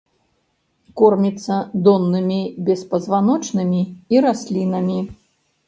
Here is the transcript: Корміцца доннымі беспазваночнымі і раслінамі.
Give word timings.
Корміцца 1.01 1.57
доннымі 1.89 2.39
беспазваночнымі 2.71 3.81
і 4.17 4.27
раслінамі. 4.29 4.99